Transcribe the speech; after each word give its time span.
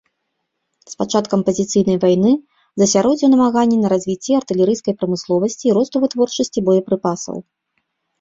З 0.91 0.95
пачаткам 0.99 1.39
пазіцыйнай 1.49 1.97
вайны 2.03 2.31
засяродзіў 2.83 3.31
намаганні 3.33 3.77
на 3.81 3.87
развіцці 3.93 4.37
артылерыйскай 4.39 4.97
прамысловасці 5.03 5.63
і 5.69 5.75
росту 5.79 5.95
вытворчасці 6.05 6.65
боепрыпасаў. 6.71 7.37